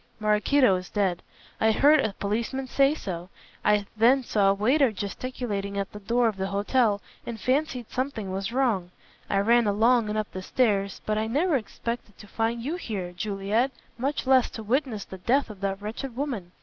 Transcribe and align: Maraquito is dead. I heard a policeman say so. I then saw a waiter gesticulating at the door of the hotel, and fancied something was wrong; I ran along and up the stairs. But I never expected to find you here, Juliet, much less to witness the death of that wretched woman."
Maraquito 0.19 0.75
is 0.77 0.89
dead. 0.89 1.21
I 1.59 1.71
heard 1.71 1.99
a 1.99 2.13
policeman 2.13 2.65
say 2.65 2.95
so. 2.95 3.29
I 3.63 3.85
then 3.95 4.23
saw 4.23 4.49
a 4.49 4.53
waiter 4.55 4.91
gesticulating 4.91 5.77
at 5.77 5.91
the 5.91 5.99
door 5.99 6.27
of 6.27 6.37
the 6.37 6.47
hotel, 6.47 7.01
and 7.23 7.39
fancied 7.39 7.87
something 7.91 8.31
was 8.31 8.51
wrong; 8.51 8.89
I 9.29 9.37
ran 9.41 9.67
along 9.67 10.09
and 10.09 10.17
up 10.17 10.31
the 10.31 10.41
stairs. 10.41 11.01
But 11.05 11.19
I 11.19 11.27
never 11.27 11.55
expected 11.55 12.17
to 12.17 12.27
find 12.27 12.63
you 12.63 12.77
here, 12.77 13.11
Juliet, 13.11 13.69
much 13.95 14.25
less 14.25 14.49
to 14.57 14.63
witness 14.63 15.05
the 15.05 15.19
death 15.19 15.51
of 15.51 15.61
that 15.61 15.79
wretched 15.79 16.15
woman." 16.15 16.51